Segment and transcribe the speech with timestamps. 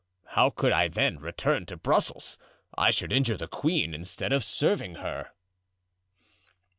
[0.29, 2.39] How could I, then, return to Brussels?
[2.75, 5.29] I should injure the queen instead of serving her."